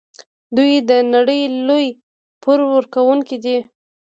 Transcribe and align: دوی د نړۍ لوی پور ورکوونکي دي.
دوی 0.55 0.71
د 0.89 0.91
نړۍ 1.13 1.41
لوی 1.67 1.87
پور 2.41 2.59
ورکوونکي 2.73 3.37
دي. 3.43 3.57